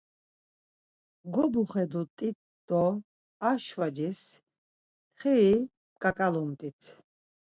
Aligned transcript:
Gobuxedut̆t̆it 1.33 2.37
do 2.67 2.83
ar 3.47 3.57
şvaciz 3.65 4.21
txiri 5.15 5.53
p̌ǩaǩalumt̆it. 5.99 6.81